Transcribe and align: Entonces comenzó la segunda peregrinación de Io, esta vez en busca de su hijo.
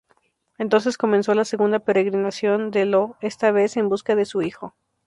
Entonces 0.57 0.97
comenzó 0.97 1.35
la 1.35 1.45
segunda 1.45 1.77
peregrinación 1.77 2.71
de 2.71 2.85
Io, 2.87 3.17
esta 3.21 3.51
vez 3.51 3.77
en 3.77 3.87
busca 3.87 4.15
de 4.15 4.25
su 4.25 4.41
hijo. 4.41 4.73